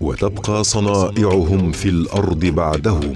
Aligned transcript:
وتبقى 0.00 0.64
صنائعهم 0.64 1.72
في 1.72 1.88
الأرض 1.88 2.46
بعدهم 2.46 3.14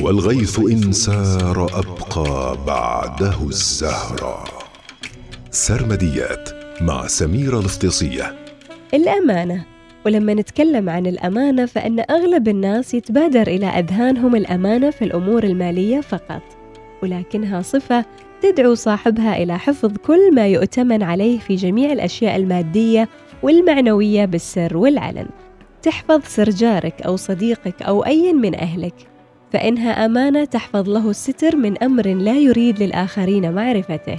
والغيث 0.00 0.58
إن 0.58 0.92
سار 0.92 1.64
أبقى 1.64 2.56
بعده 2.66 3.36
الزهرة 3.42 4.44
سرمديات 5.50 6.48
مع 6.80 7.06
سميره 7.06 7.58
الافتصيه 7.60 8.34
الأمانة 8.94 9.64
ولما 10.06 10.34
نتكلم 10.34 10.90
عن 10.90 11.06
الأمانة 11.06 11.66
فإن 11.66 12.04
أغلب 12.10 12.48
الناس 12.48 12.94
يتبادر 12.94 13.46
إلى 13.46 13.66
أذهانهم 13.66 14.36
الأمانة 14.36 14.90
في 14.90 15.04
الأمور 15.04 15.44
المالية 15.44 16.00
فقط 16.00 16.42
ولكنها 17.02 17.62
صفة 17.62 18.04
تدعو 18.42 18.74
صاحبها 18.74 19.42
إلى 19.42 19.58
حفظ 19.58 19.96
كل 20.06 20.34
ما 20.34 20.46
يؤتمن 20.46 21.02
عليه 21.02 21.38
في 21.38 21.54
جميع 21.54 21.92
الأشياء 21.92 22.36
المادية 22.36 23.08
والمعنوية 23.42 24.24
بالسر 24.24 24.76
والعلن. 24.76 25.26
تحفظ 25.82 26.20
سر 26.24 26.50
جارك 26.50 27.02
أو 27.02 27.16
صديقك 27.16 27.82
أو 27.82 28.04
أي 28.04 28.32
من 28.32 28.54
أهلك 28.54 28.94
فإنها 29.52 30.04
أمانة 30.06 30.44
تحفظ 30.44 30.88
له 30.88 31.10
الستر 31.10 31.56
من 31.56 31.82
أمر 31.82 32.06
لا 32.06 32.38
يريد 32.38 32.82
للآخرين 32.82 33.52
معرفته. 33.52 34.18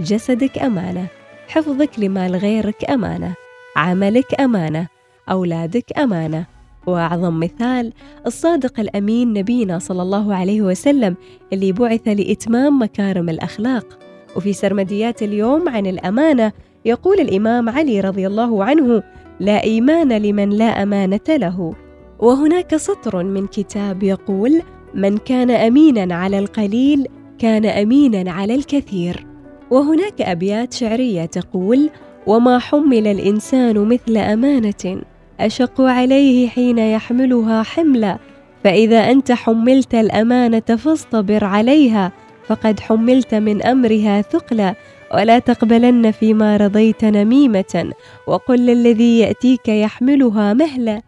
جسدك 0.00 0.58
أمانة 0.58 1.06
حفظك 1.48 1.90
لمال 1.98 2.36
غيرك 2.36 2.90
أمانة 2.90 3.34
عملك 3.76 4.40
أمانة 4.40 4.88
أولادك 5.30 5.98
أمانة. 5.98 6.46
وأعظم 6.86 7.40
مثال 7.40 7.92
الصادق 8.26 8.80
الأمين 8.80 9.32
نبينا 9.32 9.78
صلى 9.78 10.02
الله 10.02 10.34
عليه 10.34 10.62
وسلم 10.62 11.16
اللي 11.52 11.72
بعث 11.72 12.08
لإتمام 12.08 12.82
مكارم 12.82 13.28
الأخلاق. 13.28 13.98
وفي 14.36 14.52
سرمديات 14.52 15.22
اليوم 15.22 15.68
عن 15.68 15.86
الأمانة 15.86 16.52
يقول 16.84 17.20
الإمام 17.20 17.68
علي 17.68 18.00
رضي 18.00 18.26
الله 18.26 18.64
عنه 18.64 19.02
لا 19.40 19.62
إيمان 19.62 20.12
لمن 20.12 20.50
لا 20.50 20.82
أمانة 20.82 21.20
له. 21.28 21.74
وهناك 22.18 22.76
سطر 22.76 23.24
من 23.24 23.46
كتاب 23.46 24.02
يقول 24.02 24.62
من 24.94 25.18
كان 25.18 25.50
أمينا 25.50 26.14
على 26.14 26.38
القليل 26.38 27.06
كان 27.38 27.66
أمينا 27.66 28.32
على 28.32 28.54
الكثير. 28.54 29.26
وهناك 29.70 30.20
أبيات 30.20 30.72
شعرية 30.74 31.24
تقول 31.24 31.90
وما 32.26 32.58
حمل 32.58 33.06
الإنسان 33.06 33.78
مثل 33.78 34.16
أمانة 34.16 35.02
أشق 35.40 35.80
عليه 35.80 36.48
حين 36.48 36.78
يحملها 36.78 37.62
حملا 37.62 38.18
فإذا 38.64 38.98
أنت 38.98 39.32
حملت 39.32 39.94
الأمانة 39.94 40.60
فاصطبر 40.60 41.44
عليها 41.44 42.12
فقد 42.46 42.80
حملت 42.80 43.34
من 43.34 43.62
أمرها 43.62 44.22
ثقلا. 44.22 44.74
ولا 45.14 45.38
تقبلن 45.38 46.10
فيما 46.10 46.56
رضيت 46.56 47.04
نميمة 47.04 47.92
وقل 48.26 48.66
للذي 48.66 49.18
يأتيك 49.18 49.68
يحملها 49.68 50.54
مهلا. 50.54 51.02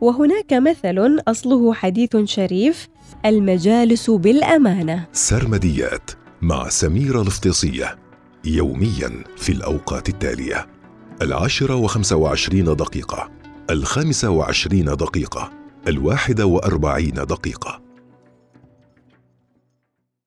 وهناك 0.00 0.52
مثل 0.52 1.20
أصله 1.28 1.74
حديث 1.74 2.16
شريف 2.16 2.88
المجالس 3.26 4.10
بالأمانة. 4.10 5.06
سرمديات 5.12 6.10
مع 6.42 6.68
سميره 6.68 7.22
الافتصيه 7.22 7.98
يوميا 8.44 9.24
في 9.36 9.52
الأوقات 9.52 10.08
التالية 10.08 10.66
العاشرة 11.22 11.74
وخمسة 11.74 12.16
وعشرين 12.16 12.64
دقيقة 12.64 13.30
الخامسة 13.70 14.30
وعشرين 14.30 14.84
دقيقة 14.84 15.50
الواحدة 15.88 16.46
وأربعين 16.46 17.14
دقيقة. 17.14 17.80